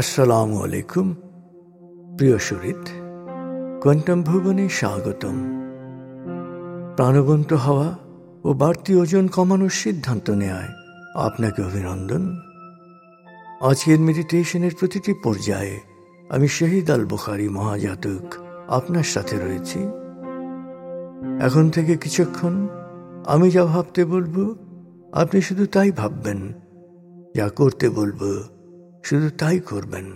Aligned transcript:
আসসালামু 0.00 0.56
আলাইকুম, 0.64 1.14
প্রিয় 2.16 2.38
শরীর, 2.38 2.80
কোয়ান্টাম 3.82 4.22
ভুবনে 4.22 4.68
স্বাগতম। 4.68 5.36
প্রাণবন্ত 6.96 7.52
হওয়া 7.52 7.88
ও 8.44 8.54
বাড়তি 8.54 8.96
ওজন 8.96 9.28
কমানোর 9.28 9.70
সিদ্ধান্ত 9.70 10.30
নেয় 10.30 10.70
আপনাকে 11.14 11.62
অভিনন্দন। 11.62 12.22
আজকের 13.60 13.98
মেডিটেশনের 13.98 14.74
প্রতিটি 14.78 15.12
পর্যায়ে 15.24 15.76
আমি 16.30 16.48
শহীদ 16.48 16.90
আল 16.90 17.04
বুখারি 17.04 17.48
মহাজাতক 17.48 18.24
আপনার 18.68 19.04
সাথে 19.04 19.36
রয়েছি। 19.36 19.80
এখন 21.40 21.70
থেকে 21.70 21.96
কিছুক্ষণ 21.96 22.54
আমি 23.24 23.50
যা 23.50 23.64
ভাবতে 23.64 24.04
বলব, 24.04 24.36
আপনি 25.12 25.40
শুধু 25.40 25.66
তাই 25.66 25.90
ভাববেন, 25.92 26.40
যা 27.36 27.48
করতে 27.48 27.90
বলব 27.90 28.20
শুধু 29.02 29.30
তাই 29.38 29.60
করবেন। 29.60 30.06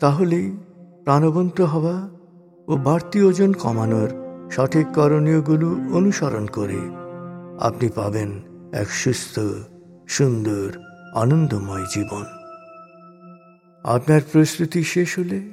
তাহলেই 0.00 0.56
প্রাণবন্ত 1.04 1.60
হওয়া 1.60 2.08
ও 2.68 2.76
বাড়তি 2.76 3.22
ওজন 3.22 3.52
কমানোর 3.52 4.10
সঠিক 4.50 4.86
করণীয়গুলো 4.94 5.68
অনুসরণ 5.96 6.46
করে 6.46 6.80
আপনি 7.60 7.88
পাবেন 7.88 8.30
এক 8.72 8.86
সুস্থ, 8.86 9.40
সুন্দর, 10.08 10.78
আনন্দময় 11.14 11.84
জীবন। 11.94 12.24
আপনার 13.84 14.20
প্রস্তুতি 14.32 14.84
শেষ 14.84 15.18
হলে 15.18 15.52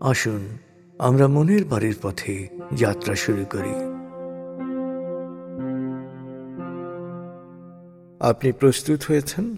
আসুন, 0.00 0.58
আমরা 0.98 1.28
মনের 1.28 1.64
বাড়ির 1.64 1.96
পথে 2.02 2.48
যাত্রা 2.72 3.14
শুরু 3.14 3.44
করি। 3.50 3.74
আপনি 8.20 8.52
প্রস্তুত 8.52 9.00
হয়েছেন? 9.08 9.56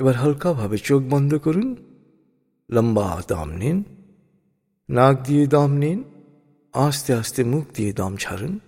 এবার 0.00 0.14
হালকাভাবে 0.14 0.78
চোখ 0.78 1.02
বন্ধ 1.10 1.34
করুন, 1.34 1.76
লম্বা 2.70 3.22
দম 3.28 3.50
নিন, 3.50 3.84
নাক 4.90 5.22
দিয়ে 5.26 5.46
দম 5.46 5.72
নিন, 5.72 6.04
আস্তে 6.72 7.14
আস্তে 7.14 7.44
মুখ 7.44 7.64
দিয়ে 7.74 7.92
দম 7.92 8.16
ছাড়ুন, 8.16 8.58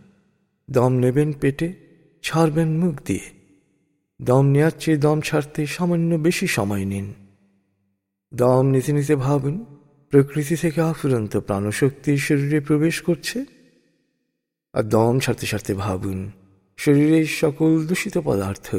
দম 0.70 0.92
নেবেন 0.92 1.32
পেটে, 1.32 1.74
ছাড়বেন 2.22 2.78
মুখ 2.78 2.94
দিয়ে। 3.04 3.30
দম 4.22 4.46
নেওয়ার 4.46 4.70
চেয়ে 4.78 4.96
দম 4.96 5.20
ছাড়তে 5.20 5.66
সামান্য 5.66 6.14
বেশি 6.14 6.46
সময় 6.46 6.84
নিন। 6.84 7.14
দম 8.34 8.66
নিতে 8.66 8.92
নিতে 8.92 9.16
ভাবুন, 9.16 9.64
প্রকৃতি 10.10 10.56
থেকে 10.56 10.80
আফুরন্ত 10.80 11.36
প্রাণশক্তি 11.36 12.18
শরীরে 12.18 12.60
প্রবেশ 12.60 13.02
করছে। 13.02 13.44
আর 14.72 14.82
দম 14.82 15.18
ছাড়তে 15.18 15.46
ছাড়তে 15.46 15.74
ভাবুন, 15.74 16.30
শরীরের 16.76 17.26
সকল 17.26 17.86
দূষিত 17.86 18.18
পদার্থ 18.18 18.76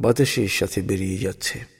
বাতাসের 0.00 0.48
সাথে 0.48 0.82
বেরিয়ে 0.82 1.18
যাচ্ছে। 1.18 1.77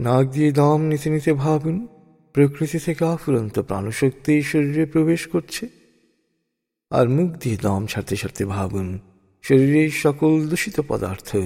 নাক 0.00 0.26
দিয়ে 0.26 0.52
দম 0.52 0.80
নিতে 0.82 1.10
নিতে 1.10 1.32
ভাবুন 1.32 1.86
প্রকৃতি 2.32 2.78
থেকে 2.78 3.04
আফুরন্ত 3.04 3.58
প্রাণশক্তি 3.58 4.42
শরীরে 4.42 4.86
প্রবেশ 4.86 5.28
করছে। 5.28 5.68
আর 6.90 7.08
মুখ 7.08 7.30
দিয়ে 7.30 7.56
দম 7.56 7.86
ছাড়তে 7.86 8.16
ছাড়তে 8.16 8.44
ভাবুন 8.44 9.00
শরীরের 9.42 9.90
সকল 9.90 10.48
দূষিত 10.48 10.80
পদার্থ 10.88 11.36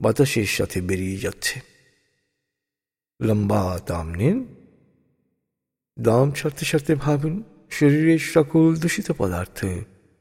বাতাসের 0.00 0.46
সাথে 0.46 0.80
বেরিয়ে 0.80 1.18
যাচ্ছে। 1.18 1.60
লম্বা 3.22 3.80
দাম 3.86 4.14
নিন। 4.14 4.54
দম 5.98 6.30
ছাড়তে 6.30 6.64
ছাড়তে 6.64 6.94
ভাবুন 6.94 7.42
শরীরের 7.70 8.18
সকল 8.18 8.76
দূষিত 8.76 9.12
পদার্থ 9.18 9.64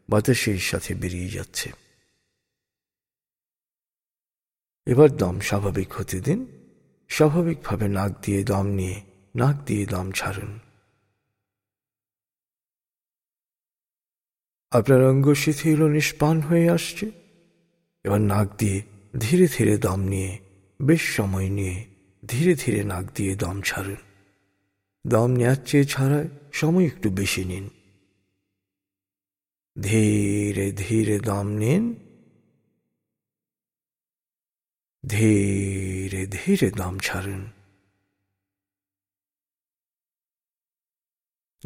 বাতাসের 0.09 0.57
সাথে 0.57 0.94
বেরিয়ে 0.94 1.29
যাচ্ছে। 1.29 1.72
এবার 4.85 5.17
দম 5.17 5.39
স্বাভাবিক 5.39 5.94
হতে 5.94 6.19
দিন। 6.19 6.60
স্বাভাবিকভাবে 7.11 7.88
নাক 7.88 8.11
দিয়ে 8.22 8.44
দম 8.44 8.66
নিয়ে 8.67 9.01
নাক 9.35 9.55
দিয়ে 9.66 9.85
দম 9.85 10.11
ছাড়ুন। 10.11 10.59
আপনার 14.72 15.03
অঙ্গ 15.03 15.33
শিথিল 15.33 15.88
নিষ্পান 15.88 16.41
হয়ে 16.41 16.69
আসছে। 16.69 17.11
এবার 18.03 18.21
নাক 18.21 18.47
দিয়ে 18.57 18.81
ধীরে 19.19 19.47
ধীরে 19.57 19.77
দম 19.77 20.00
নিয়ে, 20.00 20.39
বেশ 20.81 21.16
সময় 21.16 21.50
নিয়ে 21.50 21.85
ধীরে 22.27 22.55
ধীরে 22.55 22.83
নাক 22.83 23.05
দিয়ে 23.16 23.35
দম 23.35 23.61
ছাড়ুন। 23.61 23.95
দম 25.07 25.27
নেওয়ার 25.31 25.55
চেয়ে 25.66 25.83
ছাড়ায় 25.83 26.27
সময় 26.51 26.85
একটু 26.85 27.09
বেশি 27.09 27.45
নিন। 27.45 27.69
ধীরে 29.81 30.71
ধীরে 30.71 31.19
দম 31.19 31.47
নিন। 31.47 31.95
ধীরে 35.07 35.91
ধীরে 36.11 36.69
দম 36.72 36.95
ছাড়ুন 36.99 37.44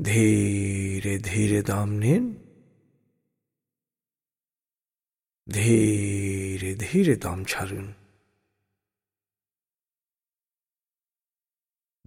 ধীরে 0.04 1.20
ধীরে 1.20 1.64
দম 1.64 1.90
নিন 1.90 2.24
ধীরে 5.48 6.72
ধীরে 6.76 7.16
দম 7.16 7.40
ছাড়ুন 7.44 7.94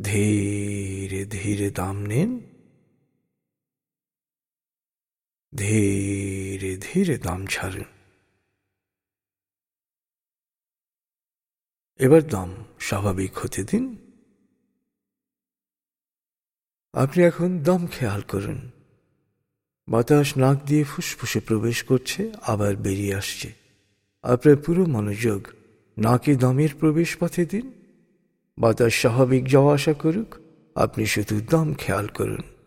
ধীরে 0.02 1.26
ধীরে 1.26 1.70
দম 1.70 1.96
নিন 2.06 2.30
ধীরে 5.52 6.76
ধীরে 6.76 7.18
দম 7.18 7.46
ছাড়ুন 7.46 7.97
এবার 11.98 12.26
দম 12.26 12.54
স্বাভাবিক 12.80 13.38
হতে 13.38 13.64
দিন। 13.64 13.96
আপনি 16.92 17.22
এখন 17.22 17.58
দম 17.58 17.86
খেয়াল 17.86 18.20
করুন। 18.20 18.70
বাতাস 19.88 20.38
নাক 20.38 20.58
দিয়ে 20.66 20.84
ফুসফুসে 20.84 21.40
প্রবেশ 21.40 21.82
করছে, 21.82 22.32
আবার 22.42 22.76
বেরিয়ে 22.76 23.14
আসছে। 23.14 23.52
আপনার 24.22 24.56
পুরো 24.56 24.86
মনোযোগ 24.86 25.48
নাকে 25.98 26.36
দমের 26.36 26.68
প্রবেশ 26.80 27.16
পথে 27.20 27.46
দিন। 27.46 27.72
বাতাস 28.58 28.94
স্বাভাবিক 28.94 29.48
যাওয়া 29.48 29.74
আসা 29.74 29.92
করুক, 29.92 30.34
আপনি 30.74 31.06
শুধু 31.06 31.40
দম 31.50 31.74
খেয়াল 31.74 32.06
করুন। 32.06 32.57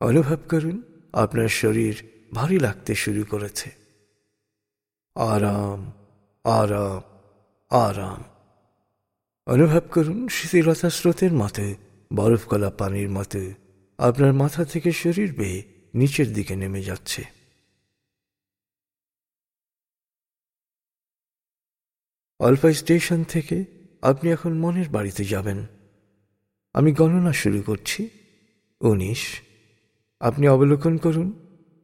অনুভব 0.00 0.36
করুন, 0.48 0.82
আপনার 1.12 1.48
শরীর 1.48 2.06
ভারী 2.34 2.58
লাগতে 2.58 2.94
শুরু 2.94 3.24
করেছে। 3.24 3.70
আরাম 5.14 5.92
আরাম 6.44 7.00
আরাম। 7.70 8.24
অনুভব 9.46 9.80
করুন, 9.90 10.28
শিথিলতা 10.28 10.90
স্রোতের 10.90 11.32
মতো, 11.32 11.74
বরফ 12.14 12.48
গলা 12.48 12.70
পানির 12.70 13.10
মতো, 13.10 13.38
আপনার 13.98 14.32
মাথা 14.32 14.64
থেকে 14.64 14.92
শরীর 14.92 15.32
বেয়ে 15.32 15.90
নিচের 15.94 16.32
দিকে 16.32 16.56
নেমে 16.56 16.82
যাচ্ছে। 16.82 17.24
অল্পা 22.40 22.72
স্টেশন 22.72 23.24
থেকে 23.24 23.64
আপনি 24.02 24.30
এখন 24.30 24.58
মনের 24.58 24.88
বাড়িতে 24.88 25.24
যাবেন। 25.24 25.66
আমি 26.72 26.92
গণনা 26.92 27.32
শুরু 27.32 27.62
করছি। 27.62 28.10
উনিশ 28.80 29.40
আপনি 30.20 30.48
অবলোকন 30.48 30.96
করুন। 30.96 31.32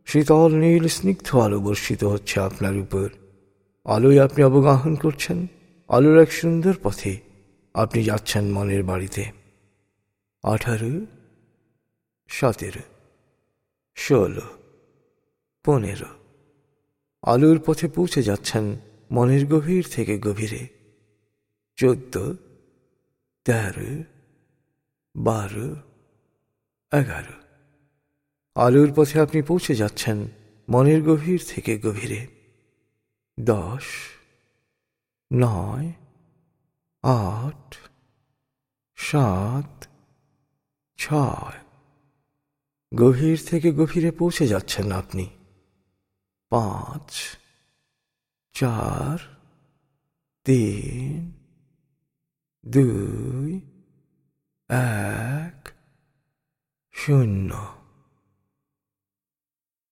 শীতল 0.06 0.54
নীল 0.54 0.88
স্নিগ্ধ 0.88 1.36
আলো 1.36 1.60
বর্ষিত 1.60 2.04
হচ্ছে 2.04 2.40
আপনার 2.40 2.76
উপর। 2.76 3.08
আলোয় 3.84 4.24
আপনি 4.24 4.44
অবগাহন 4.44 4.94
করছেন। 4.94 5.46
আলোর 5.88 6.20
এক 6.20 6.32
সুন্দর 6.32 6.74
পথে 6.82 7.20
আপনি 7.74 8.04
যাচ্ছেন 8.04 8.52
মনের 8.52 8.82
বাড়িতে। 8.82 9.24
আঠারো, 10.42 11.06
সতেরো, 12.28 12.80
ষোলো, 13.96 14.42
পনেরো। 15.64 16.06
আলোর 17.22 17.60
পথে 17.66 17.88
পৌঁছে 17.88 18.22
যাচ্ছেন 18.22 18.76
মনের 19.10 19.46
গভীর 19.46 19.84
থেকে 19.92 20.18
গভীরে। 20.18 20.68
চোদ্দ, 21.76 22.34
তেরো, 23.44 24.02
বারো, 25.16 25.76
এগারো। 26.96 27.43
আলোর 28.54 28.92
পথে 28.96 29.20
আপনি 29.20 29.42
পৌঁছে 29.42 29.74
যাচ্ছেন, 29.74 30.28
মনের 30.68 31.02
গভীর 31.02 31.40
থেকে 31.48 31.78
গভীরে। 31.78 32.26
দশ, 33.40 33.82
নয়, 35.32 35.92
আট, 37.02 37.76
সাত, 38.96 39.86
ছয়। 40.96 41.58
গভীর 42.94 43.38
থেকে 43.46 43.72
গভীরে 43.72 44.10
পৌঁছে 44.10 44.46
যাচ্ছেন 44.46 44.92
আপনি। 44.92 45.30
পাঁচ, 46.48 47.38
চার, 48.52 49.18
তিন, 50.44 51.32
দুই, 52.68 53.60
এক, 54.68 55.68
শূন্য। 56.92 57.66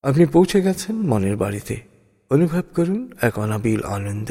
আপনি 0.03 0.27
পৌঁছে 0.27 0.61
গেছেন 0.61 0.97
মনের 0.97 1.37
বাড়িতে। 1.37 1.81
অনুভব 2.31 2.63
করুন 2.75 3.13
এক 3.23 3.39
অনাবিল 3.39 3.83
আনন্দ। 3.83 4.31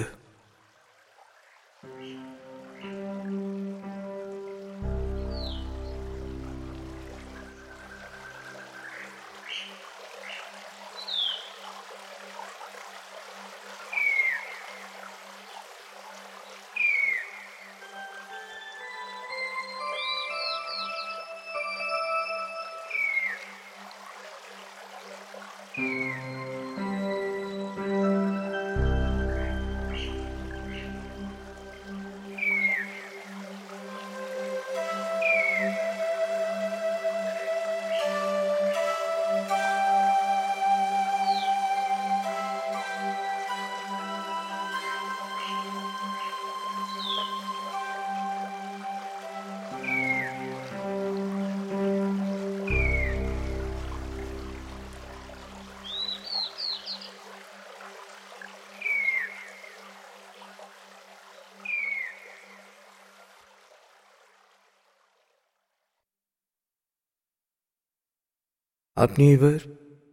আপনি 69.01 69.23
এবার 69.33 69.59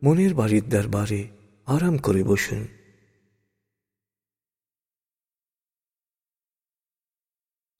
মনের 0.03 0.35
বাড়ির 0.35 0.65
দরবারে 0.69 1.29
আরাম 1.67 1.99
করে 1.99 2.23
বসুন। 2.25 2.67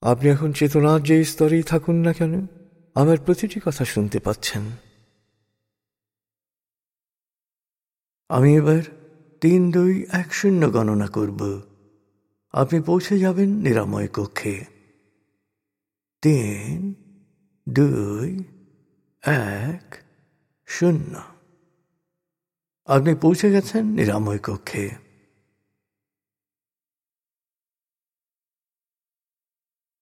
আপনি 0.01 0.29
এখন 0.29 0.53
চেতনার 0.53 1.03
যে 1.03 1.23
স্তরেই 1.23 1.63
থাকুন 1.63 1.95
না 1.95 2.13
কেন, 2.13 2.33
আমার 2.95 3.17
প্রতিটি 3.25 3.59
কথা 3.65 3.85
শুনতে 3.85 4.19
পাচ্ছেন। 4.19 4.63
আমি 8.29 8.55
এবার 8.55 8.83
তিন 9.41 9.71
দুই 9.71 10.05
এক 10.11 10.33
শূন্য 10.33 10.61
গণনা 10.71 11.07
করব। 11.07 11.61
আপনি 12.51 12.81
পৌঁছে 12.81 13.19
যাবেন 13.19 13.49
নিরাময় 13.49 14.07
কক্ষে। 14.07 14.65
তিন 16.21 16.93
দুই 17.67 18.43
এক 19.21 20.08
শূন্য। 20.69 21.21
আপনি 22.85 23.15
পৌঁছে 23.15 23.51
গেছেন 23.51 23.85
নিরাময় 23.85 24.39
কক্ষে। 24.39 24.89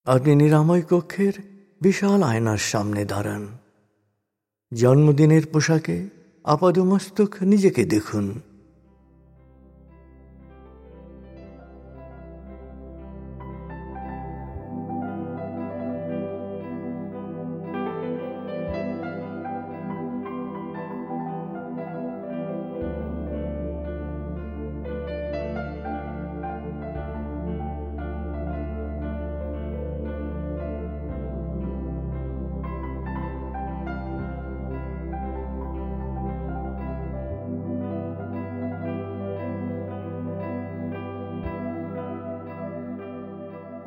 আপনি 0.05 0.35
নিরাময় 0.35 0.81
কক্ষের 0.81 1.33
বিশাল 1.81 2.23
আয়নার 2.23 2.57
সামনে 2.57 3.05
দাঁড়ান। 3.05 3.57
জন্মদিনের 4.73 5.41
পোশাকে 5.53 6.09
আপাদমস্তক 6.43 7.35
নিজেকে 7.41 7.85
দেখুন। 7.85 8.41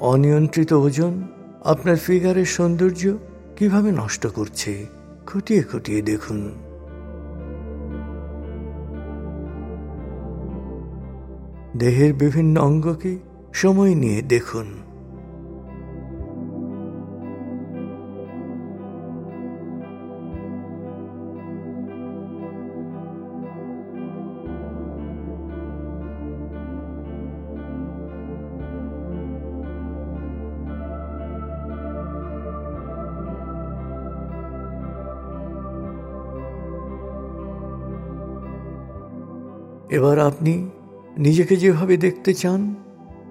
অনিয়ন্ত্রিত 0.01 0.73
ওজন 0.73 1.23
আপনার 1.65 1.97
ফিগারের 1.97 2.45
সৌন্দর্য 2.45 3.13
কীভাবে 3.57 3.93
নষ্ট 3.93 4.27
করছে? 4.27 4.87
খুঁটিয়ে 5.27 5.63
খুঁটিয়ে 5.63 6.03
দেখুন। 6.03 6.53
দেহের 11.77 12.15
বিভিন্ন 12.15 12.61
অঙ্গকে 12.61 13.19
সময় 13.53 13.95
নিয়ে 13.95 14.23
দেখুন। 14.23 14.67
এবার 39.91 40.19
আপনি 40.19 40.71
নিজেকে 41.19 41.57
যেভাবে 41.57 41.97
দেখতে 41.97 42.35
চান, 42.35 42.75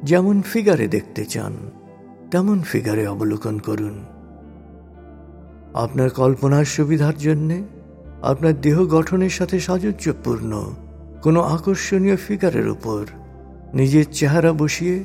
যেমন 0.03 0.41
ফিগারে 0.41 0.87
দেখতে 0.87 1.25
চান, 1.25 1.53
তেমন 2.31 2.61
ফিগারে 2.61 3.07
অবলোকন 3.07 3.59
করুন। 3.59 4.05
আপনার 5.73 6.09
কল্পনার 6.09 6.65
সুবিধার 6.65 7.17
জন্যে 7.17 7.63
আপনার 8.21 8.61
দেহ 8.61 8.85
গঠনের 8.85 9.29
সাথে 9.29 9.59
সাজুজ্যপূর্ণ 9.59 10.73
কোনো 11.23 11.41
আকর্ষণীয় 11.41 12.15
ফিগারের 12.15 12.69
উপর 12.69 13.05
নিজের 13.73 14.05
চেহারা 14.11 14.53
বসিয়ে 14.53 15.03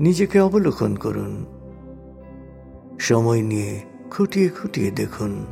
নিজেকে 0.00 0.40
অবলোকন 0.40 0.96
করুন। 0.96 1.46
সময় 2.98 3.42
নিয়ে 3.42 3.80
খুঁটিয়ে 4.10 4.48
খুঁটিয়ে 4.48 4.90
দেখুন। 4.90 5.46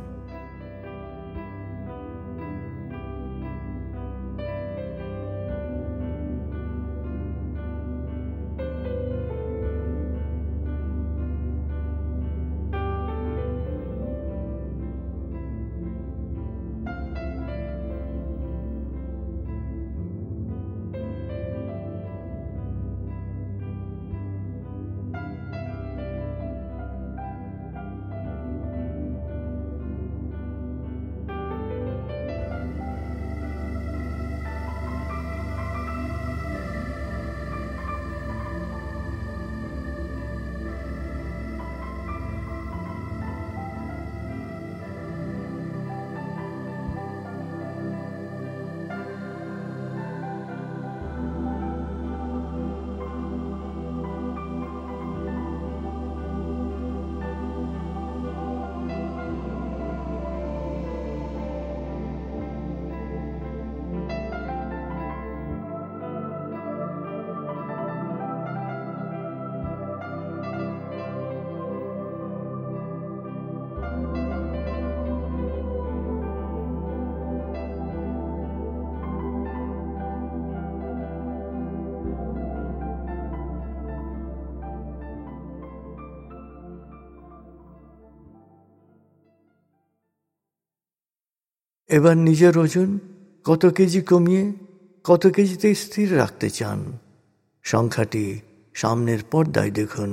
এবার 91.91 92.15
নিজের 92.17 92.53
ওজন 92.57 92.89
কত 93.45 93.63
কেজি 93.65 94.01
কমিয়ে 94.01 94.43
কত 95.05 95.23
কেজিতে 95.27 95.69
স্থির 95.75 96.07
রাখতে 96.17 96.47
চান? 96.49 96.79
সংখ্যাটি 97.65 98.25
সামনের 98.73 99.21
পর্দায় 99.31 99.71
দেখুন 99.71 100.11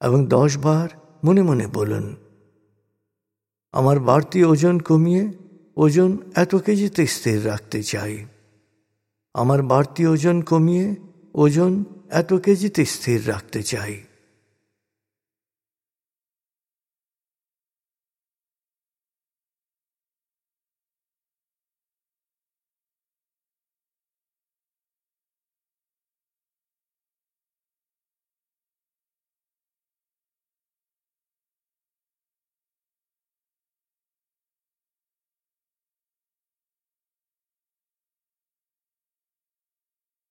এবং 0.00 0.20
দশ 0.28 0.52
বার 0.56 0.88
মনে 1.24 1.42
মনে 1.42 1.66
বলুন, 1.66 2.06
আমার 3.74 3.98
বাড়তি 4.00 4.38
ওজন 4.44 4.76
কমিয়ে 4.78 5.24
ওজন 5.76 6.10
এত 6.34 6.52
কেজিতে 6.56 7.02
স্থির 7.06 7.38
রাখতে 7.46 7.78
চাই। 7.82 8.14
আমার 9.34 9.60
বাড়তি 9.62 10.02
ওজন 10.06 10.36
কমিয়ে 10.42 10.86
ওজন 11.34 11.72
এত 12.10 12.30
কেজিতে 12.34 12.82
স্থির 12.84 13.20
রাখতে 13.28 13.60
চাই। 13.62 13.94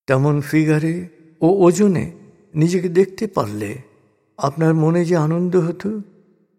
তেমন 0.06 0.40
ফিগারে 0.40 1.08
ও 1.40 1.48
ওজনে 1.66 2.12
নিজেকে 2.54 2.88
দেখতে 2.88 3.26
পারলে 3.26 3.70
আপনার 4.38 4.74
মনে 4.74 5.04
যে 5.04 5.16
আনন্দ 5.16 5.56
হতো, 5.56 6.00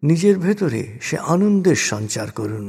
নিজের 0.04 0.40
ভেতরে 0.40 0.82
সে 1.02 1.18
আনন্দের 1.18 1.76
সঞ্চার 1.76 2.32
করুন। 2.32 2.66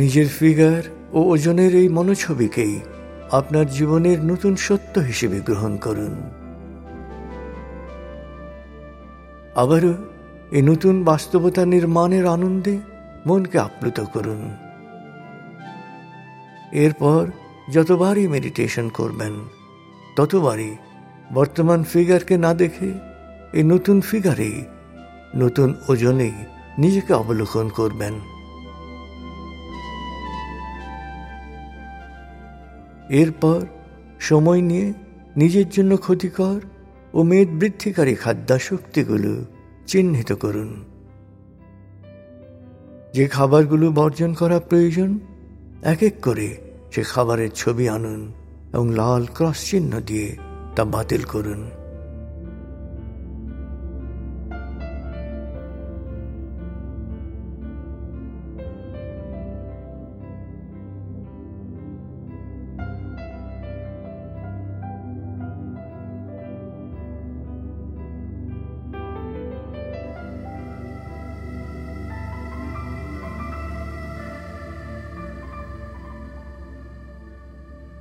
নিজের 0.00 0.28
ফিগার 0.38 0.82
ও 1.12 1.20
ওজনের 1.32 1.72
এই 1.74 1.88
মনোছবিকেই 1.88 2.74
আপনার 3.30 3.66
জীবনের 3.66 4.18
নতুন 4.24 4.56
সত্য 4.56 4.94
হিসেবে 5.00 5.38
গ্রহণ 5.40 5.72
করুন। 5.76 6.14
আবারও 9.54 9.94
এই 10.52 10.62
নতুন 10.62 10.94
বাস্তবতা 11.04 11.62
নির্মাণের 11.64 12.24
আনন্দে 12.26 12.74
মনকে 13.26 13.58
আপ্লুত 13.58 13.98
করুন। 14.14 14.42
এরপর 16.84 17.22
যতবারই 17.72 18.26
মেডিটেশন 18.28 18.86
করবেন, 18.88 19.34
ততবারই 20.16 20.72
বর্তমান 21.34 21.80
ফিগারকে 21.82 22.34
না 22.38 22.54
দেখে 22.54 22.88
এই 23.52 23.64
নতুন 23.64 23.96
ফিগারেই, 24.00 24.58
নতুন 25.36 25.68
ওজনেই 25.88 26.36
নিজেকে 26.78 27.12
অবলোকন 27.12 27.66
করবেন। 27.68 28.14
এরপর 33.10 33.60
সময় 34.20 34.60
নিয়ে 34.60 34.92
নিজের 35.36 35.68
জন্য 35.68 35.96
ক্ষতিকর 35.96 36.60
ও 37.14 37.22
মেদ 37.22 37.48
বৃদ্ধিকারী 37.48 38.14
খাদ্যাসক্তিগুলো 38.14 39.44
চিহ্নিত 39.86 40.32
করুন। 40.32 40.84
যে 43.14 43.28
খাবারগুলো 43.28 43.90
বর্জন 43.90 44.34
করা 44.34 44.60
প্রয়োজন 44.60 45.18
এক 45.82 46.02
এক 46.02 46.14
করে 46.22 46.56
সে 46.92 47.02
খাবারের 47.02 47.50
ছবি 47.50 47.88
আনুন 47.88 48.32
এবং 48.72 48.94
লাল 48.94 49.26
ক্রস 49.34 49.70
চিহ্ন 49.70 50.00
দিয়ে 50.00 50.36
তা 50.76 50.84
বাতিল 50.84 51.22
করুন। 51.22 51.79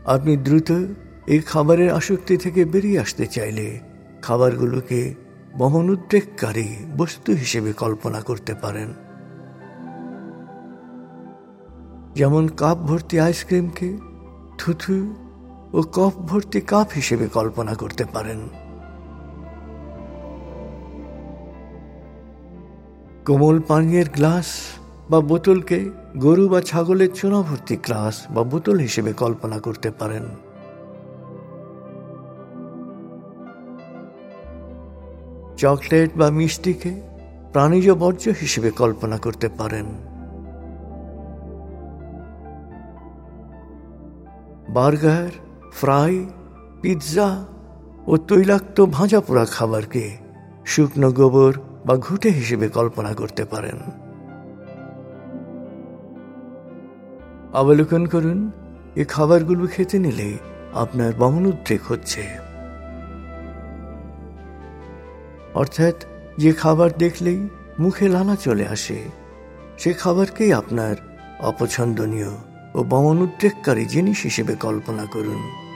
আপনি 0.09 0.37
দ্রুত 0.37 0.71
এই 1.27 1.39
খাবারের 1.39 1.89
আসক্তি 1.93 2.37
থেকে 2.37 2.65
বেরিয়ে 2.65 2.99
আসতে 2.99 3.25
চাইলে 3.27 3.79
খাবারগুলোকে 4.21 5.15
বমনোদ্রেককারী 5.57 6.69
বস্তু 6.97 7.31
হিসেবে 7.31 7.73
কল্পনা 7.73 8.19
করতে 8.21 8.53
পারেন। 8.53 8.89
যেমন 12.15 12.47
কাপ 12.47 12.77
ভর্তি 12.77 13.19
আইসক্রিমকে 13.19 13.89
থুথু 14.57 14.97
ও 15.73 15.81
কফ 15.93 16.13
ভর্তি 16.17 16.61
কাপ 16.61 16.87
হিসেবে 16.95 17.27
কল্পনা 17.27 17.73
করতে 17.73 18.03
পারেন। 18.13 18.39
কোমল 23.25 23.57
পানীয়ের 23.67 24.09
গ্লাস 24.09 24.49
বা 25.09 25.21
বোতলকে 25.21 25.89
গরু 26.17 26.49
বা 26.49 26.61
ছাগলের 26.61 27.11
চোনা 27.13 27.41
ভর্তি 27.41 27.75
গ্লাস 27.75 28.27
বা 28.29 28.43
বোতল 28.43 28.77
হিসেবে 28.77 29.13
কল্পনা 29.13 29.59
করতে 29.59 29.91
পারেন। 29.91 30.23
চকলেট 35.57 36.17
বা 36.17 36.29
মিষ্টিকে 36.29 37.01
প্রাণীজ 37.51 37.91
বর্জ্য 37.91 38.33
হিসেবে 38.41 38.71
কল্পনা 38.71 39.17
করতে 39.17 39.49
পারেন। 39.49 39.85
বার্গার, 44.69 45.31
ফ্রাই, 45.73 46.25
পিৎজা 46.81 47.45
ও 48.07 48.17
তৈলাক্ত 48.17 48.81
ভাজা 48.81 49.21
পোড়া 49.21 49.45
খাবারকে 49.45 50.17
শুকনো 50.65 51.11
গোবর 51.11 51.53
বা 51.85 51.95
ঘুটে 51.95 52.29
হিসেবে 52.29 52.67
কল্পনা 52.67 53.13
করতে 53.13 53.45
পারেন। 53.45 54.08
অবলোকন 57.53 58.05
করুন, 58.05 58.51
এ 58.95 59.05
খাবারগুলো 59.05 59.67
খেতে 59.67 59.99
নিলে 59.99 60.37
আপনার 60.73 61.13
বমনোদ্রেক 61.13 61.81
হচ্ছে। 61.87 62.27
অর্থাৎ 65.53 65.95
যে 66.37 66.53
খাবার 66.53 66.89
দেখলেই 66.97 67.49
মুখে 67.79 68.09
লানা 68.09 68.35
চলে 68.35 68.67
আসে, 68.67 69.03
সে 69.77 69.93
খাবারকেই 69.93 70.53
আপনার 70.53 70.95
অপছন্দনীয় 71.39 72.31
ও 72.75 72.83
বমনোদ্রেককারী 72.83 73.85
জিনিস 73.85 74.23
হিসেবে 74.23 74.55
কল্পনা 74.55 75.05
করুন। 75.05 75.68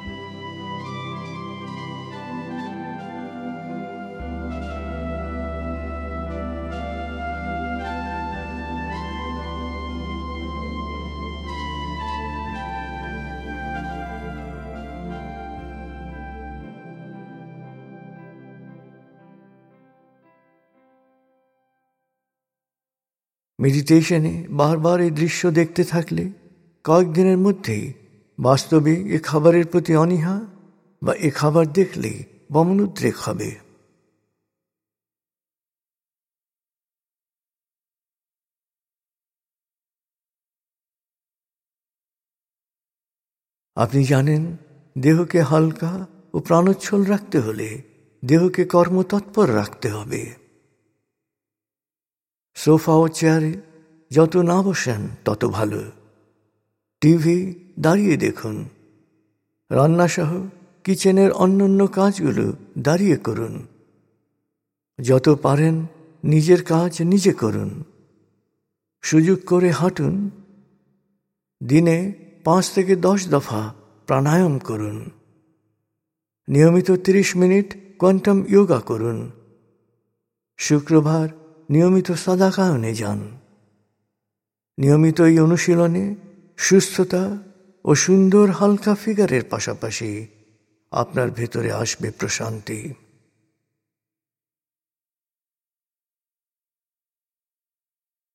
মেডিটেশনে 23.64 24.34
বারবার 24.52 24.98
এই 25.02 25.12
দৃশ্য 25.12 25.42
দেখতে 25.52 25.82
থাকলে 25.84 26.24
কয়েকদিনের 26.86 27.38
মধ্যেই 27.38 27.86
বাস্তবে 28.38 28.94
এ 29.16 29.18
খাবারের 29.24 29.66
প্রতি 29.68 29.94
অনীহা 29.96 30.36
বা 31.02 31.14
এ 31.28 31.30
খাবার 31.32 31.66
দেখলেই 31.74 32.18
বমনোদ্রেক 32.52 33.16
হবে। 33.26 33.50
আপনি 43.78 44.02
জানেন, 44.04 44.44
দেহকে 44.96 45.40
হালকা 45.42 45.92
ও 46.34 46.38
প্রাণোচ্ছল 46.40 47.02
রাখতে 47.04 47.38
হলে 47.40 47.70
দেহকে 48.24 48.64
কর্মতৎপর 48.66 49.48
রাখতে 49.56 49.88
হবে। 49.90 50.43
সোফা 52.56 52.92
ও 52.92 53.08
চেয়ারে 53.08 53.54
যত 54.12 54.38
না 54.38 54.62
বসেন, 54.62 55.08
তত 55.26 55.46
ভালো। 55.46 55.84
টিভি 57.02 57.56
দাঁড়িয়ে 57.80 58.18
দেখুন। 58.18 58.66
রান্নাসহ 59.70 60.48
কিচেনের 60.84 61.32
অন্যান্য 61.32 61.88
কাজগুলো 61.88 62.54
দাঁড়িয়ে 62.80 63.16
করুন। 63.16 63.68
যত 65.02 65.30
পারেন, 65.30 65.86
নিজের 66.24 66.64
কাজ 66.64 67.02
নিজে 67.02 67.34
করুন। 67.34 67.84
সুযোগ 69.02 69.40
করে 69.46 69.72
হাঁটুন। 69.72 70.30
দিনে 71.64 72.14
পাঁচ 72.44 72.72
থেকে 72.72 72.96
দশ 72.96 73.28
দফা 73.28 73.74
প্রাণায়াম 74.08 74.58
করুন। 74.58 75.10
নিয়মিত 76.48 76.92
৩০ 76.92 77.36
মিনিট 77.36 77.98
কোয়ান্টাম 77.98 78.44
যোগা 78.44 78.80
করুন। 78.80 79.32
শুক্রবার 80.58 81.30
নিয়মিত 81.70 82.12
সাদাকায়নে 82.12 82.94
যান। 82.94 83.40
নিয়মিত 84.78 85.22
এই 85.22 85.40
অনুশীলনে 85.40 86.16
সুস্থতা 86.58 87.44
ও 87.86 87.96
সুন্দর 87.96 88.50
হালকা 88.50 88.96
ফিগারের 88.96 89.44
পাশাপাশি 89.50 90.28
আপনার 90.92 91.32
ভেতরে 91.32 91.72
আসবে 91.72 92.12
প্রশান্তি। 92.12 92.94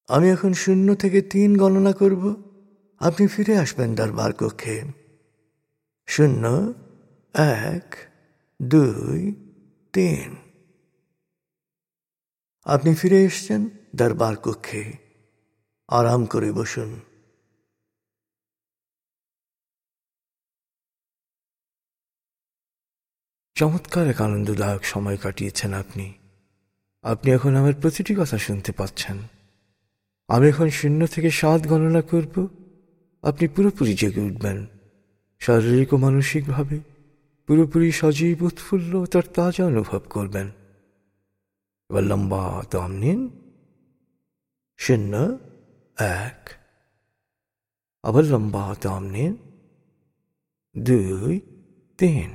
আমি 0.09 0.31
এখন 0.31 0.53
শূন্য 0.53 0.95
থেকে 0.95 1.23
তিন 1.23 1.57
গণনা 1.57 1.93
করব। 1.93 2.43
আপনি 2.99 3.27
ফিরে 3.27 3.59
আসবেন 3.59 3.95
দরবার 3.95 4.33
কক্ষে। 4.33 4.83
শূন্য, 6.07 6.75
এক, 7.35 7.97
দুই, 8.63 9.35
তিন। 9.93 10.48
আপনি 12.65 12.95
ফিরে 12.95 13.25
এসছেন 13.25 13.69
দরবার 13.97 14.37
কক্ষে। 14.37 14.93
আরাম 15.89 16.27
করে 16.27 16.53
বসুন। 16.53 17.01
চমৎকার 23.55 24.07
এক 24.07 24.21
আনন্দদায়ক 24.21 24.85
সময় 24.85 25.17
কাটিয়েছেন 25.17 25.73
আপনি। 25.75 26.13
আপনি 27.03 27.33
এখন 27.33 27.55
আমার 27.55 27.73
প্রতিটি 27.81 28.15
কথা 28.15 28.39
শুনতে 28.39 28.73
পাচ্ছেন। 28.73 29.19
আমি 30.29 30.49
এখন 30.49 30.69
শূন্য 30.69 31.07
থেকে 31.07 31.31
সাত 31.31 31.67
গণনা 31.67 32.03
করব। 32.03 32.49
আপনি 33.23 33.49
পুরোপুরি 33.49 33.95
জেগে 33.95 34.21
উঠবেন। 34.21 34.67
শারীরিক 35.41 35.93
ও 35.93 35.97
মানসিকভাবে 35.97 36.81
পুরোপুরি 37.47 37.93
সজীব, 37.93 38.43
উৎফুল্ল 38.43 39.07
তার 39.07 39.23
তাজা 39.35 39.65
অনুভব 39.65 39.99
করবেন। 39.99 40.51
দম 41.91 42.93
নিন 42.93 43.21
শূন্য 44.79 45.13
এক 46.19 46.39
আবার 48.05 48.25
লম্বা 48.25 48.65
দম 48.83 49.05
নিন 49.11 49.35
দুই 50.75 51.35
তিন 51.99 52.31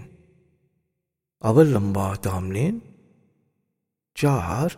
আবার 1.43 1.65
লম্বা 1.65 2.07
দম 2.23 2.45
নিন 2.51 2.75
চার 4.17 4.69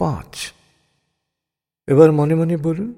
পাঁচ 0.00 0.32
এবার 1.88 2.08
মনে 2.12 2.34
মনে 2.34 2.56
বলুন 2.56 2.90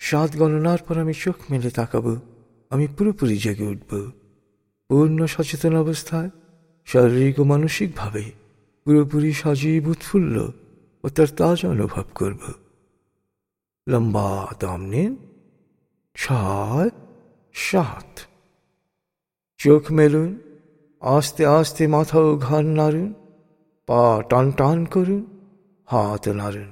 সাত 0.00 0.30
গণনার 0.36 0.80
পর 0.86 0.94
আমি 0.98 1.14
চোখ 1.14 1.36
মেলে 1.50 1.70
তাকাবো 1.70 2.12
আমি 2.70 2.86
পুরোপুরি 2.88 3.36
জেগে 3.38 3.66
উঠব 3.66 3.90
পূর্ণ 4.90 5.18
সচেতন 5.26 5.74
অবস্থায় 5.76 6.30
শারীরিক 6.88 7.36
ও 7.38 7.44
মানসিকভাবে 7.44 8.24
পুরোপুরি 8.84 9.32
সজীব 9.32 9.88
উৎফুল্ল 9.88 10.48
ও 11.04 11.08
তার 11.08 11.26
তাজা 11.26 11.68
অনুভব 11.68 12.04
করব। 12.14 12.38
লম্বা 13.88 14.46
দম 14.60 14.82
নিন 14.82 15.16
ছয় 16.14 16.90
সাত। 17.52 18.20
চোখ 19.58 19.92
মেলুন, 19.92 20.38
আস্তে 21.00 21.46
আস্তে 21.46 21.86
মাথা 21.86 22.18
ও 22.18 22.36
ঘাড় 22.36 22.66
নাড়ুন, 22.66 23.14
পা 23.86 24.22
টান 24.28 24.50
টান 24.50 24.84
করুন, 24.84 25.26
হাত 25.84 26.28
নাড়ুন। 26.28 26.70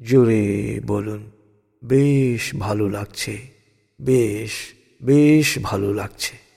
জোরে 0.00 0.80
বলুন, 0.86 1.30
বেশ 1.84 2.54
ভালো 2.54 2.88
লাগছে, 2.88 3.48
বেশ 4.00 4.52
বেশ 5.02 5.58
ভালো 5.62 5.94
লাগছে। 5.94 6.49